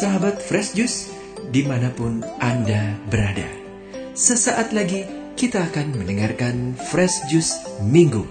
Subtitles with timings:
[0.00, 1.12] sahabat Fresh Juice
[1.52, 3.44] di mana pun Anda berada.
[4.16, 5.04] Sesaat lagi
[5.36, 8.24] kita akan mendengarkan Fresh Juice Minggu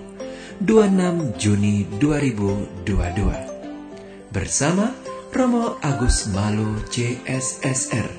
[0.66, 4.98] 26 Juni 2022 bersama
[5.30, 8.18] Romo Agus Malu CSSR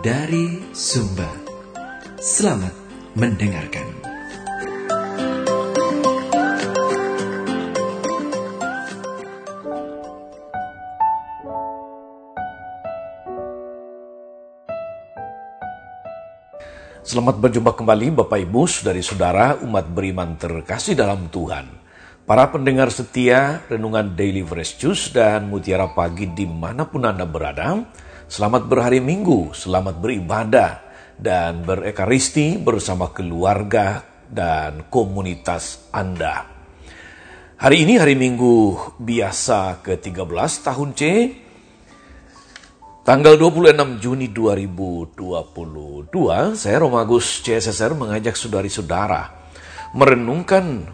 [0.00, 1.28] dari Sumba.
[2.16, 2.72] Selamat
[3.12, 4.05] mendengarkan.
[17.06, 21.70] Selamat berjumpa kembali Bapak Ibu, dari saudara umat beriman terkasih dalam Tuhan.
[22.26, 27.78] Para pendengar setia Renungan Daily Fresh Juice dan Mutiara Pagi di mana pun Anda berada,
[28.26, 30.82] selamat berhari Minggu, selamat beribadah,
[31.14, 36.42] dan berekaristi bersama keluarga dan komunitas Anda.
[37.54, 41.02] Hari ini hari Minggu biasa ke-13 tahun C,
[43.06, 46.10] Tanggal 26 Juni 2022,
[46.58, 49.30] saya Romagus CSSR mengajak saudari-saudara
[49.94, 50.90] merenungkan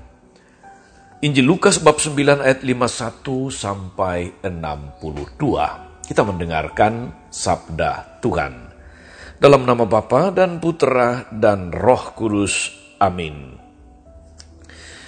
[1.25, 6.05] Injil Lukas bab 9 ayat 51 sampai 62.
[6.05, 8.69] Kita mendengarkan sabda Tuhan.
[9.41, 12.77] Dalam nama Bapa dan Putra dan Roh Kudus.
[13.01, 13.57] Amin.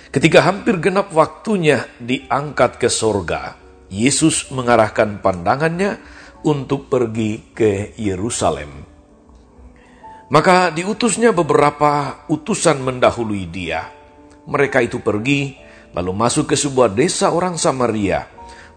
[0.09, 3.61] Ketika hampir genap waktunya diangkat ke sorga,
[3.93, 6.14] Yesus mengarahkan pandangannya
[6.45, 8.85] untuk pergi ke Yerusalem.
[10.33, 13.89] Maka diutusnya beberapa utusan mendahului dia.
[14.45, 15.57] Mereka itu pergi,
[15.97, 18.29] lalu masuk ke sebuah desa orang Samaria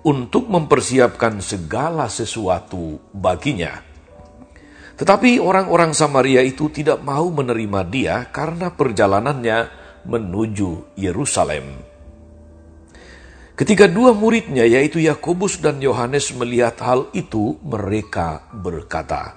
[0.03, 3.83] untuk mempersiapkan segala sesuatu baginya.
[4.97, 9.57] Tetapi orang-orang Samaria itu tidak mau menerima dia karena perjalanannya
[10.07, 11.96] menuju Yerusalem.
[13.57, 19.33] Ketika dua muridnya yaitu Yakobus dan Yohanes melihat hal itu, mereka berkata,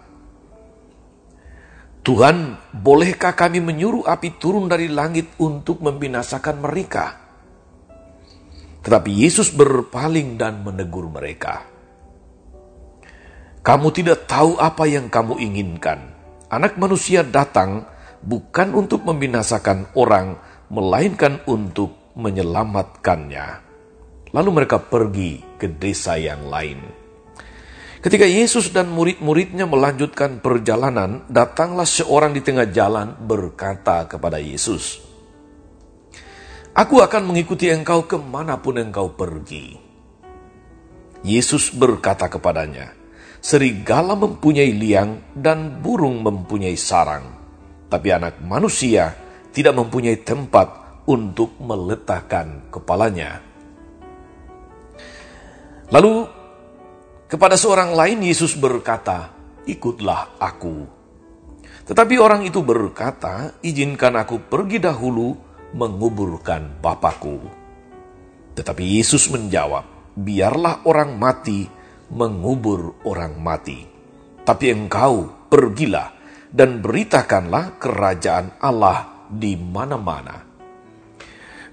[2.04, 7.16] Tuhan, bolehkah kami menyuruh api turun dari langit untuk membinasakan mereka?
[8.84, 11.64] Tetapi Yesus berpaling dan menegur mereka.
[13.64, 16.12] Kamu tidak tahu apa yang kamu inginkan.
[16.52, 17.88] Anak manusia datang
[18.20, 20.36] bukan untuk membinasakan orang,
[20.68, 23.69] melainkan untuk menyelamatkannya.
[24.30, 27.00] Lalu mereka pergi ke desa yang lain.
[28.00, 35.04] Ketika Yesus dan murid-muridnya melanjutkan perjalanan, datanglah seorang di tengah jalan berkata kepada Yesus,
[36.72, 39.76] Aku akan mengikuti engkau ke mana pun engkau pergi.
[41.20, 42.96] Yesus berkata kepadanya,
[43.40, 47.24] Serigala mempunyai liang dan burung mempunyai sarang,
[47.92, 49.12] tapi anak manusia
[49.52, 53.49] tidak mempunyai tempat untuk meletakkan kepalanya.
[55.90, 56.22] Lalu
[57.26, 59.34] kepada seorang lain Yesus berkata,
[59.66, 60.86] "Ikutlah aku."
[61.82, 65.34] Tetapi orang itu berkata, "Izinkan aku pergi dahulu
[65.74, 67.42] menguburkan Bapakku."
[68.54, 71.66] Tetapi Yesus menjawab, "Biarlah orang mati
[72.14, 73.82] mengubur orang mati,
[74.46, 76.14] tapi engkau pergilah
[76.54, 80.38] dan beritakanlah kerajaan Allah di mana-mana."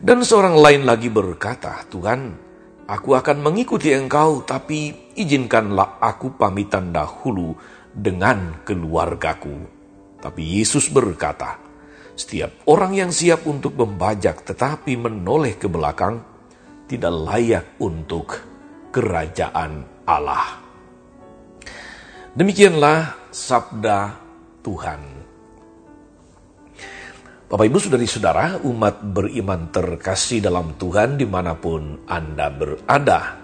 [0.02, 2.47] Dan seorang lain lagi berkata, "Tuhan,
[2.88, 7.52] Aku akan mengikuti engkau, tapi izinkanlah aku pamitan dahulu
[7.92, 9.68] dengan keluargaku.
[10.24, 11.60] Tapi Yesus berkata,
[12.16, 16.24] setiap orang yang siap untuk membajak tetapi menoleh ke belakang,
[16.88, 18.40] tidak layak untuk
[18.96, 20.64] kerajaan Allah.
[22.40, 24.16] Demikianlah sabda
[24.64, 25.17] Tuhan.
[27.48, 33.40] Bapak Ibu Saudari-saudara, umat beriman terkasih dalam Tuhan di mana pun Anda berada.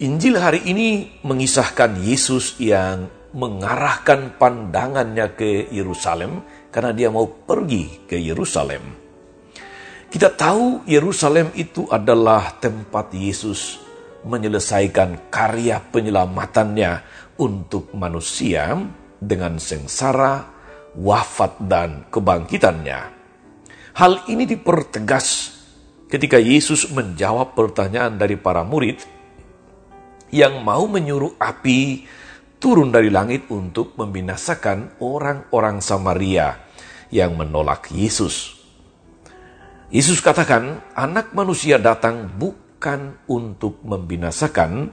[0.00, 6.40] Injil hari ini mengisahkan Yesus yang mengarahkan pandangannya ke Yerusalem
[6.72, 8.80] karena dia mau pergi ke Yerusalem.
[10.08, 13.84] Kita tahu Yerusalem itu adalah tempat Yesus
[14.24, 16.92] menyelesaikan karya penyelamatannya
[17.36, 18.72] untuk manusia
[19.20, 20.51] dengan sengsara,
[20.96, 23.00] wafat dan kebangkitannya.
[23.92, 25.52] Hal ini dipertegas
[26.08, 29.00] ketika Yesus menjawab pertanyaan dari para murid
[30.32, 32.08] yang mau menyuruh api
[32.56, 36.56] turun dari langit untuk membinasakan orang-orang Samaria
[37.12, 38.56] yang menolak Yesus.
[39.92, 44.88] Yesus katakan, anak manusia datang bukan untuk membinasakan,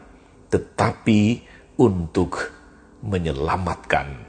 [0.51, 1.39] tetapi
[1.79, 2.51] untuk
[2.99, 4.28] menyelamatkan.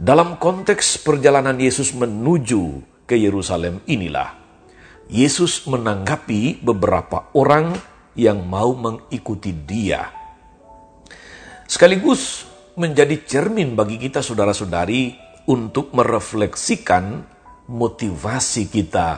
[0.00, 4.32] Dalam konteks perjalanan Yesus menuju ke Yerusalem inilah,
[5.12, 7.76] Yesus menanggapi beberapa orang
[8.16, 10.08] yang mau mengikuti dia.
[11.68, 12.48] Sekaligus
[12.80, 15.20] menjadi cermin bagi kita saudara-saudari
[15.52, 17.20] untuk merefleksikan
[17.68, 19.08] motivasi kita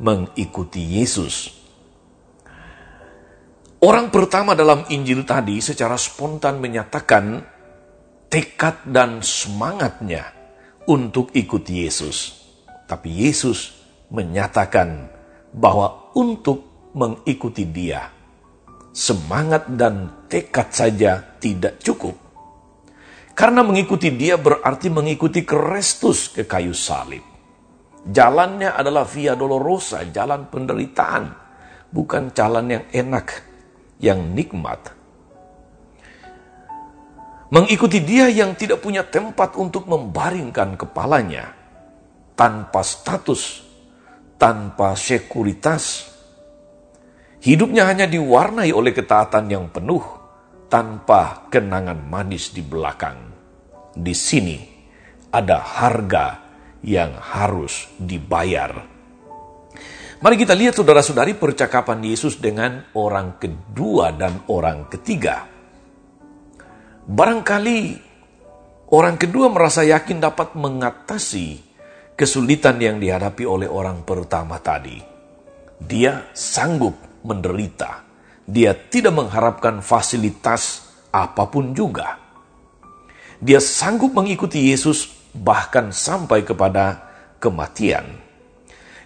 [0.00, 1.52] mengikuti Yesus.
[3.84, 7.59] Orang pertama dalam Injil tadi secara spontan menyatakan
[8.30, 10.30] tekad dan semangatnya
[10.86, 12.38] untuk ikut Yesus.
[12.86, 13.74] Tapi Yesus
[14.14, 15.10] menyatakan
[15.50, 18.06] bahwa untuk mengikuti Dia,
[18.94, 22.14] semangat dan tekad saja tidak cukup.
[23.34, 27.26] Karena mengikuti Dia berarti mengikuti Kristus ke kayu salib.
[28.06, 31.34] Jalannya adalah via dolorosa, jalan penderitaan,
[31.90, 33.26] bukan jalan yang enak
[33.98, 34.99] yang nikmat.
[37.50, 41.50] Mengikuti dia yang tidak punya tempat untuk membaringkan kepalanya,
[42.38, 43.66] tanpa status,
[44.38, 46.14] tanpa sekuritas.
[47.42, 49.98] Hidupnya hanya diwarnai oleh ketaatan yang penuh,
[50.70, 53.18] tanpa kenangan manis di belakang.
[53.98, 54.58] Di sini
[55.34, 56.38] ada harga
[56.86, 58.78] yang harus dibayar.
[60.22, 65.59] Mari kita lihat saudara-saudari percakapan Yesus dengan orang kedua dan orang ketiga.
[67.10, 67.98] Barangkali
[68.94, 71.58] orang kedua merasa yakin dapat mengatasi
[72.14, 75.02] kesulitan yang dihadapi oleh orang pertama tadi.
[75.74, 76.94] Dia sanggup
[77.26, 78.06] menderita.
[78.46, 82.14] Dia tidak mengharapkan fasilitas apa pun juga.
[83.42, 87.10] Dia sanggup mengikuti Yesus bahkan sampai kepada
[87.42, 88.06] kematian.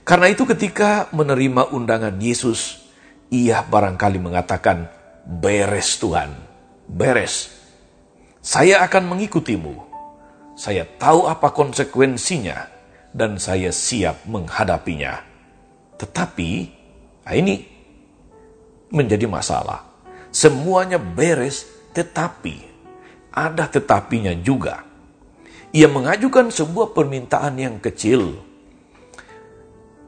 [0.04, 2.84] Karena itu ketika menerima undangan Yesus,
[3.32, 4.92] ia barangkali mengatakan,
[5.24, 6.36] beres Tuhan,
[6.84, 7.63] beres.
[8.44, 9.72] Saya akan mengikutimu.
[10.52, 12.68] Saya tahu apa konsekuensinya
[13.08, 15.16] dan saya siap menghadapinya.
[15.96, 16.50] Tetapi,
[17.24, 17.64] nah ini
[18.92, 19.80] menjadi masalah.
[20.28, 21.64] Semuanya beres,
[21.96, 22.60] tetapi
[23.32, 24.84] ada tetapinya juga.
[25.72, 28.44] Ia mengajukan sebuah permintaan yang kecil,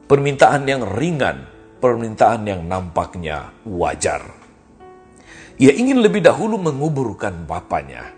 [0.05, 1.49] permintaan yang ringan,
[1.81, 4.21] permintaan yang nampaknya wajar.
[5.57, 8.16] Ia ingin lebih dahulu menguburkan bapaknya.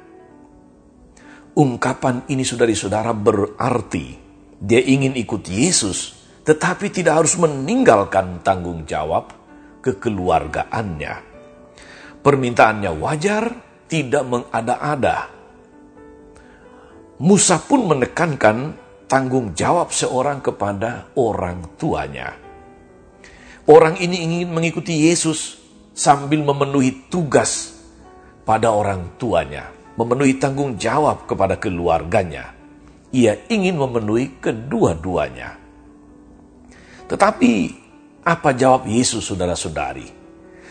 [1.60, 4.16] Ungkapan ini saudari-saudara berarti
[4.64, 6.16] dia ingin ikut Yesus,
[6.48, 9.36] tetapi tidak harus meninggalkan tanggung jawab
[9.84, 11.14] kekeluargaannya.
[12.24, 13.44] Permintaannya wajar,
[13.92, 15.28] tidak mengada-ada.
[17.20, 18.80] Musa pun menekankan
[19.12, 22.40] tanggung jawab seorang kepada orang tuanya.
[23.68, 25.60] Orang ini ingin mengikuti Yesus
[25.92, 27.76] sambil memenuhi tugas
[28.48, 29.68] pada orang tuanya,
[30.00, 32.56] memenuhi tanggung jawab kepada keluarganya.
[33.12, 35.60] Ia ingin memenuhi kedua-duanya.
[37.12, 37.54] Tetapi
[38.24, 40.08] apa jawab Yesus saudara-saudari?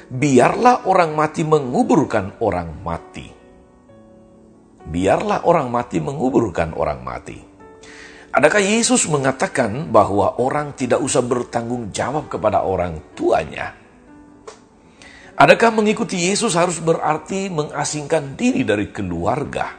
[0.08, 3.28] Biarlah orang mati menguburkan orang mati.
[4.88, 7.36] Biarlah orang mati menguburkan orang mati.
[8.32, 13.76] Adakah Yesus mengatakan bahwa orang tidak usah bertanggung jawab kepada orang tuanya?
[15.38, 19.70] Adakah mengikuti Yesus harus berarti mengasingkan diri dari keluarga?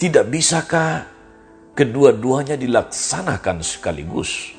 [0.00, 1.04] Tidak bisakah
[1.76, 4.56] kedua-duanya dilaksanakan sekaligus?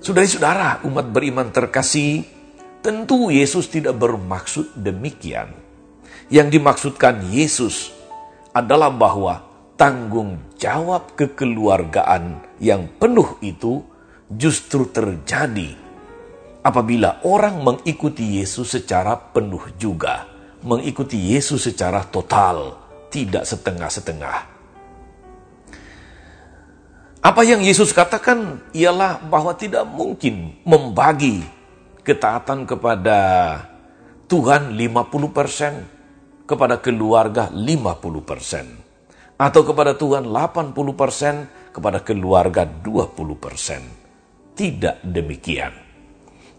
[0.00, 2.24] Saudara-saudara, umat beriman terkasih,
[2.80, 5.52] tentu Yesus tidak bermaksud demikian.
[6.32, 7.92] Yang dimaksudkan Yesus
[8.56, 9.44] adalah bahwa
[9.76, 13.84] tanggung jawab kekeluargaan yang penuh itu
[14.32, 15.76] justru terjadi
[16.64, 20.24] apabila orang mengikuti Yesus secara penuh juga,
[20.64, 22.80] mengikuti Yesus secara total,
[23.12, 24.56] tidak setengah-setengah.
[27.24, 31.40] Apa yang Yesus katakan ialah bahwa tidak mungkin membagi
[32.04, 33.20] ketaatan kepada
[34.28, 39.40] Tuhan 50%, kepada keluarga 50%.
[39.40, 44.03] Atau kepada Tuhan 80%, kepada keluarga 20%.
[44.54, 45.74] Tidak demikian.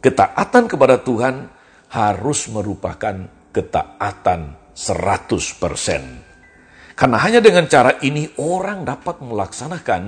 [0.03, 1.47] Ketaatan kepada Tuhan
[1.89, 3.15] harus merupakan
[3.55, 4.41] ketaatan
[4.75, 6.95] 100%.
[6.95, 10.03] Karena hanya dengan cara ini orang dapat melaksanakan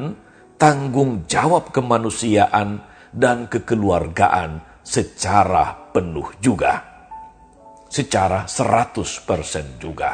[0.60, 6.98] tanggung jawab kemanusiaan dan kekeluargaan secara penuh juga
[7.88, 10.12] secara 100% juga.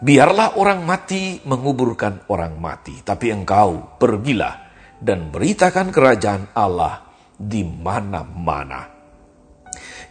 [0.00, 4.69] Biarlah orang mati menguburkan orang mati, tapi engkau pergilah
[5.00, 7.02] dan beritakan kerajaan Allah
[7.34, 9.00] di mana-mana.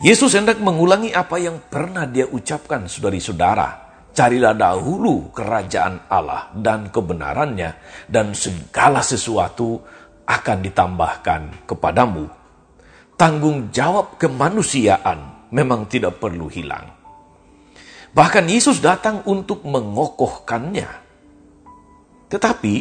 [0.02, 3.88] Yesus hendak mengulangi apa yang pernah dia ucapkan saudari-saudara.
[4.10, 7.78] Carilah dahulu kerajaan Allah dan kebenarannya
[8.10, 9.80] dan segala sesuatu
[10.26, 12.26] akan ditambahkan kepadamu.
[13.16, 16.90] Tanggung jawab kemanusiaan memang tidak perlu hilang.
[18.10, 20.90] Bahkan Yesus datang untuk mengokohkannya.
[22.30, 22.76] Tetapi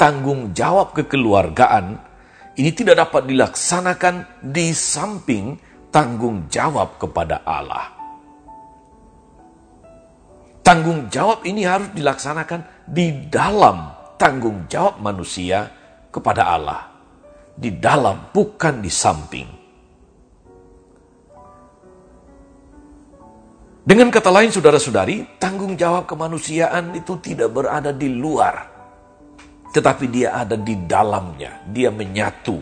[0.00, 2.00] tanggung jawab kekeluargaan
[2.56, 5.60] ini tidak dapat dilaksanakan di samping
[5.92, 8.00] tanggung jawab kepada Allah.
[10.64, 15.68] Tanggung jawab ini harus dilaksanakan di dalam tanggung jawab manusia
[16.08, 16.80] kepada Allah.
[17.60, 19.48] Di dalam, bukan di samping.
[23.84, 28.79] Dengan kata lain, saudara-saudari, tanggung jawab kemanusiaan itu tidak berada di luar,
[29.70, 31.62] tetapi dia ada di dalamnya.
[31.70, 32.58] Dia menyatu.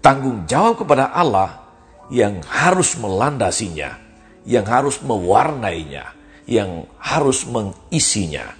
[0.00, 1.60] Tanggung jawab kepada Allah
[2.08, 4.00] yang harus melandasinya,
[4.48, 6.16] yang harus mewarnainya,
[6.48, 8.56] yang harus mengisinya.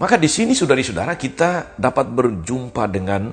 [0.00, 3.30] Maka di sini saudari-saudara kita dapat berjumpa dengan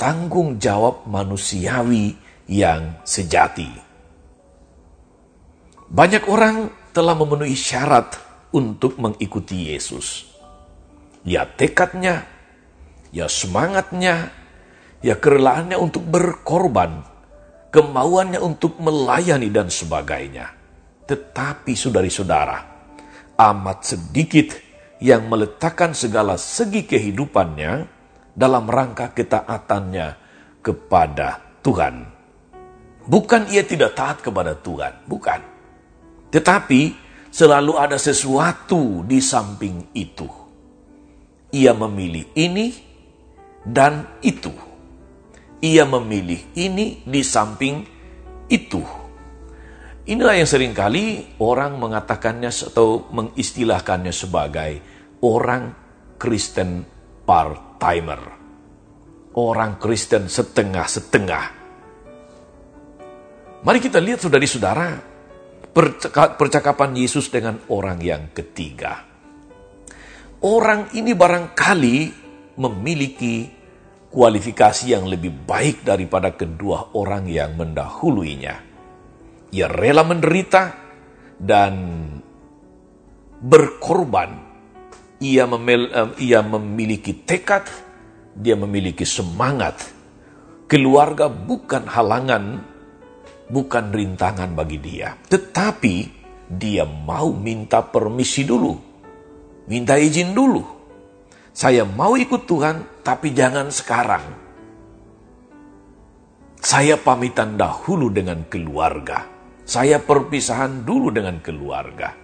[0.00, 2.16] tanggung jawab manusiawi
[2.48, 3.68] yang sejati.
[5.92, 8.16] Banyak orang telah memenuhi syarat
[8.56, 10.31] untuk mengikuti Yesus.
[11.22, 12.26] Ya tekadnya,
[13.14, 14.34] ya semangatnya,
[14.98, 17.06] ya kerelaannya untuk berkorban,
[17.70, 20.50] kemauannya untuk melayani dan sebagainya.
[21.06, 22.58] Tetapi saudari-saudara,
[23.38, 24.54] amat sedikit
[25.02, 27.86] yang meletakkan segala segi kehidupannya
[28.34, 30.08] dalam rangka ketaatannya
[30.62, 32.06] kepada Tuhan.
[33.02, 35.40] Bukan ia tidak taat kepada Tuhan, bukan.
[36.30, 36.80] Tetapi
[37.34, 40.41] selalu ada sesuatu di samping itu.
[41.52, 42.72] Ia memilih ini
[43.60, 44.50] dan itu.
[45.62, 47.84] Ia memilih ini di samping
[48.48, 48.82] itu.
[50.02, 54.72] Inilah yang sering kali orang mengatakannya atau mengistilahkannya sebagai
[55.22, 55.70] orang
[56.18, 56.82] Kristen
[57.22, 58.40] part-timer.
[59.38, 61.44] Orang Kristen setengah-setengah.
[63.62, 64.98] Mari kita lihat saudari-saudara,
[66.34, 69.11] percakapan Yesus dengan orang yang ketiga.
[70.42, 71.96] Orang ini barangkali
[72.58, 73.46] memiliki
[74.10, 78.54] kualifikasi yang lebih baik daripada kedua orang yang mendahuluinya.
[79.54, 80.62] Ia rela menderita
[81.38, 81.74] dan
[83.38, 84.50] berkorban.
[85.22, 85.46] Ia,
[86.18, 87.62] ia memiliki tekad,
[88.34, 89.78] dia memiliki semangat.
[90.66, 92.44] Keluarga bukan halangan
[93.46, 95.14] bukan rintangan bagi dia.
[95.14, 95.94] Tetapi
[96.50, 98.91] dia mau minta permisi dulu.
[99.70, 100.62] Minta izin dulu.
[101.52, 104.24] Saya mau ikut Tuhan, tapi jangan sekarang.
[106.62, 109.26] Saya pamitan dahulu dengan keluarga.
[109.62, 112.14] Saya perpisahan dulu dengan keluarga.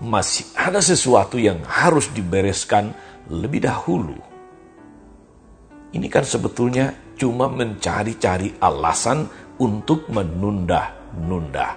[0.00, 2.94] Masih ada sesuatu yang harus dibereskan
[3.28, 4.16] lebih dahulu.
[5.92, 9.26] Ini kan sebetulnya cuma mencari-cari alasan
[9.58, 11.74] untuk menunda-nunda.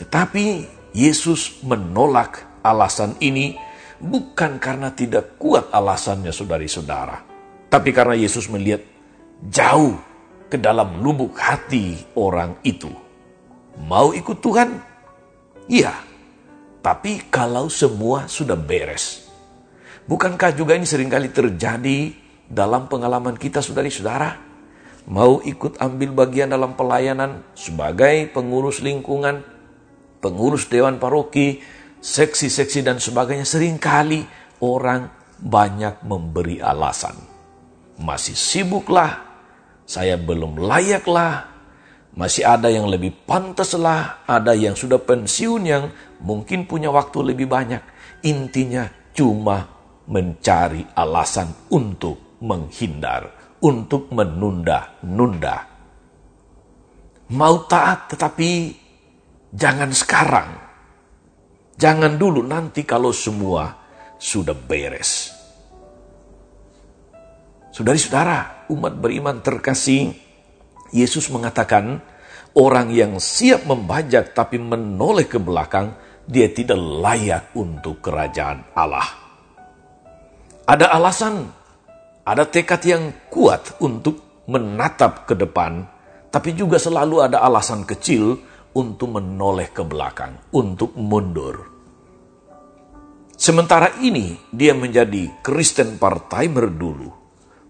[0.00, 0.44] Tetapi
[0.96, 3.56] Yesus menolak alasan ini
[4.00, 7.26] bukan karena tidak kuat alasannya saudari-saudara.
[7.70, 8.82] Tapi karena Yesus melihat
[9.46, 9.96] jauh
[10.50, 12.90] ke dalam lubuk hati orang itu.
[13.86, 14.68] Mau ikut Tuhan?
[15.70, 15.94] Iya.
[16.80, 19.28] Tapi kalau semua sudah beres.
[20.08, 22.10] Bukankah juga ini sering kali terjadi
[22.50, 24.50] dalam pengalaman kita saudari-saudara?
[25.10, 29.40] mau ikut ambil bagian dalam pelayanan sebagai pengurus lingkungan,
[30.22, 31.62] pengurus dewan paroki,
[32.00, 34.24] seksi-seksi dan sebagainya, sering kali
[34.64, 35.08] orang
[35.40, 37.16] banyak memberi alasan.
[38.00, 39.20] Masih sibuklah,
[39.84, 41.48] saya belum layaklah,
[42.16, 45.92] masih ada yang lebih pantaslah, ada yang sudah pensiun yang
[46.24, 47.80] mungkin punya waktu lebih banyak.
[48.24, 49.64] Intinya cuma
[50.08, 55.68] mencari alasan untuk menghindar untuk menunda-nunda.
[57.30, 58.74] Mau taat tetapi
[59.54, 60.69] jangan sekarang.
[61.80, 63.72] Jangan dulu nanti kalau semua
[64.20, 65.32] sudah beres.
[67.72, 70.12] Saudari-saudara, umat beriman terkasih,
[70.92, 72.04] Yesus mengatakan,
[72.52, 75.96] orang yang siap membajak tapi menoleh ke belakang,
[76.28, 79.08] dia tidak layak untuk kerajaan Allah.
[80.68, 81.48] Ada alasan
[82.30, 85.88] ada tekad yang kuat untuk menatap ke depan,
[86.28, 88.38] tapi juga selalu ada alasan kecil
[88.76, 91.66] untuk menoleh ke belakang, untuk mundur.
[93.34, 97.08] Sementara ini dia menjadi Kristen part-timer dulu,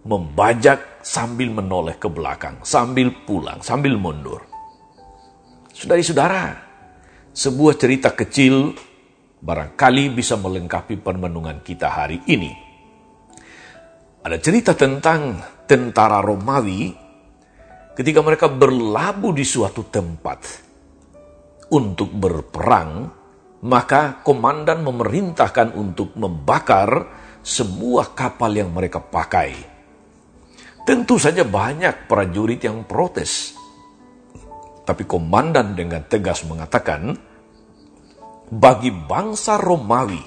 [0.04, 4.42] membajak sambil menoleh ke belakang, sambil pulang, sambil mundur.
[5.70, 6.58] Saudari-saudara,
[7.30, 8.74] sebuah cerita kecil
[9.40, 12.52] barangkali bisa melengkapi permenungan kita hari ini.
[14.20, 16.92] Ada cerita tentang tentara Romawi
[17.96, 20.69] ketika mereka berlabuh di suatu tempat
[21.70, 23.10] untuk berperang,
[23.66, 27.06] maka komandan memerintahkan untuk membakar
[27.40, 29.52] sebuah kapal yang mereka pakai.
[30.84, 33.54] Tentu saja banyak prajurit yang protes.
[34.82, 37.14] Tapi komandan dengan tegas mengatakan,
[38.50, 40.18] bagi bangsa Romawi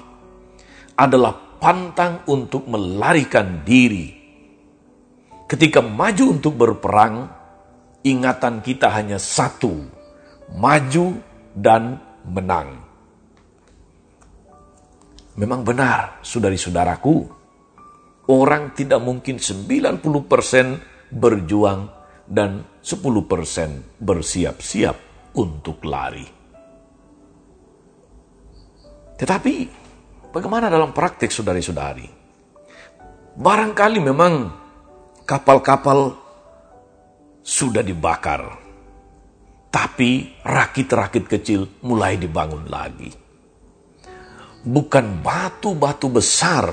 [0.96, 4.08] adalah pantang untuk melarikan diri.
[5.44, 7.28] Ketika maju untuk berperang,
[8.00, 9.84] ingatan kita hanya satu,
[10.56, 12.82] maju dan menang.
[15.34, 17.26] Memang benar, saudari-saudaraku,
[18.30, 21.90] orang tidak mungkin 90% berjuang
[22.26, 24.96] dan 10% bersiap-siap
[25.34, 26.26] untuk lari.
[29.14, 29.54] Tetapi,
[30.30, 32.06] bagaimana dalam praktik saudari-saudari?
[33.34, 34.34] Barangkali memang
[35.26, 36.14] kapal-kapal
[37.42, 38.63] sudah dibakar,
[39.74, 43.24] tapi rakit-rakit kecil mulai dibangun lagi
[44.64, 46.72] bukan batu-batu besar,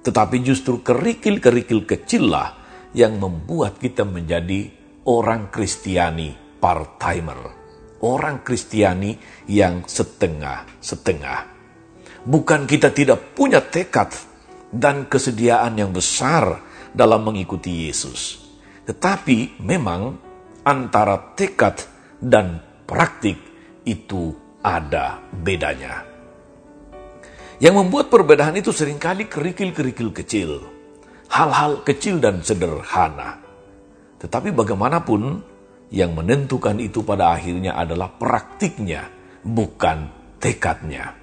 [0.00, 2.56] tetapi justru kerikil-kerikil kecillah
[2.96, 4.72] yang membuat kita menjadi
[5.04, 7.62] orang Kristiani part-timer.
[8.04, 9.16] Orang Kristiani
[9.48, 11.52] yang setengah-setengah.
[12.24, 14.12] Bukan kita tidak punya tekad
[14.72, 16.60] dan kesediaan yang besar
[16.92, 18.44] dalam mengikuti Yesus.
[18.84, 20.20] Tetapi memang
[20.64, 21.93] antara tekad
[22.24, 23.36] dan praktik
[23.84, 24.32] itu
[24.64, 26.08] ada bedanya.
[27.60, 30.50] Yang membuat perbedaan itu sering kali kerikil-kerikil kecil.
[31.28, 33.40] Hal-hal kecil dan sederhana.
[34.18, 35.52] Tetapi bagaimanapun,
[35.94, 39.06] yang menentukan itu pada akhirnya adalah praktiknya,
[39.44, 40.10] bukan
[40.42, 41.14] tekadnya.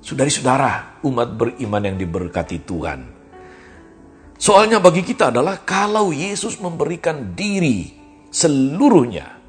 [0.00, 3.00] Saudari-saudara, umat beriman yang diberkati Tuhan.
[4.40, 7.92] Soalnya bagi kita adalah kalau Yesus memberikan diri
[8.28, 9.43] seluruhnya,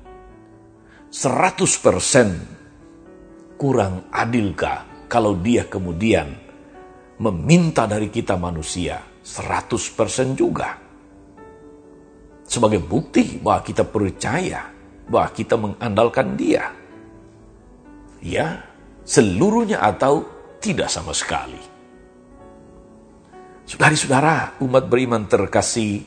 [1.16, 6.28] 100% kurang adilkah kalau dia kemudian
[7.24, 10.76] meminta dari kita manusia 100% juga.
[12.44, 14.68] Sebagai bukti bahwa kita percaya
[15.08, 16.76] bahwa kita mengandalkan dia.
[18.20, 18.68] Ya,
[19.08, 20.28] seluruhnya atau
[20.60, 21.64] tidak sama sekali.
[23.64, 26.04] Saudari-saudara, umat beriman terkasih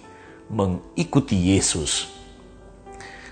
[0.53, 2.18] mengikuti Yesus.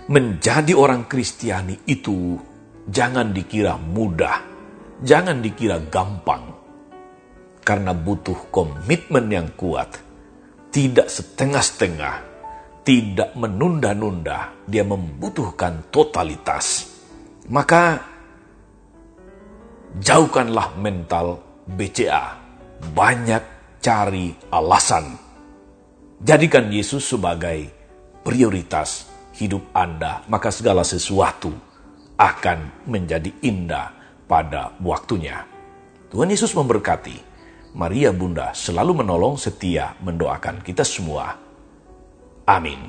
[0.06, 2.38] Menjadi orang Kristiani itu
[2.86, 4.56] jangan dikira mudah
[5.02, 6.54] jangan dikira gampang.
[7.66, 9.98] Karena butuh komitmen yang kuat.
[10.70, 12.16] Tidak setengah-setengah.
[12.86, 14.54] Tidak menunda-nunda.
[14.62, 16.86] Dia membutuhkan totalitas.
[17.50, 17.98] Maka
[19.98, 22.38] jauhkanlah mental BCA.
[22.94, 23.42] Banyak
[23.82, 25.18] cari alasan.
[26.22, 27.66] Jadikan Yesus sebagai
[28.22, 31.52] prioritas hidup Anda, maka segala sesuatu
[32.16, 33.92] akan menjadi indah
[34.24, 35.44] pada waktunya.
[36.08, 37.36] Tuhan Yesus memberkati.
[37.76, 41.36] Maria Bunda selalu menolong setia mendoakan kita semua.
[42.48, 42.80] Amin.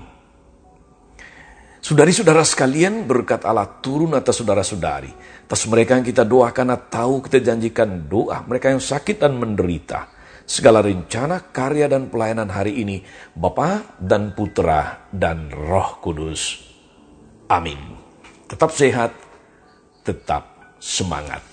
[1.84, 5.12] Saudari-saudara sekalian, berkat Allah turun atas saudara-saudari.
[5.48, 8.44] Atas mereka yang kita doakan atau kita janjikan doa.
[8.48, 10.17] Mereka yang sakit dan menderita.
[10.48, 13.04] Segala rencana, karya, dan pelayanan hari ini.
[13.36, 16.64] Bapa dan Putra dan Roh Kudus.
[17.52, 17.76] Amin.
[18.48, 19.12] Tetap sehat,
[20.08, 21.44] tetap semangat.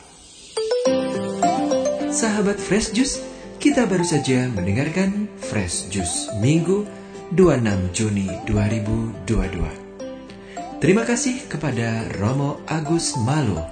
[2.14, 3.18] Sahabat Fresh Juice,
[3.58, 6.86] kita baru saja mendengarkan Fresh Juice Minggu
[7.34, 10.78] 26 Juni 2022.
[10.78, 13.66] Terima kasih kepada Romo Agus Malo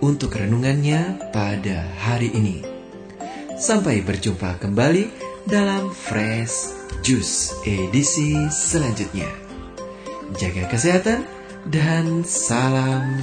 [0.00, 2.71] untuk renungannya pada hari ini.
[3.62, 5.06] Sampai berjumpa kembali
[5.46, 6.74] dalam Fresh
[7.06, 9.30] Juice edisi selanjutnya.
[10.34, 11.22] Jaga kesehatan
[11.70, 13.22] dan salam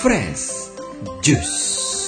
[0.00, 0.72] fresh.
[1.20, 2.05] Juice.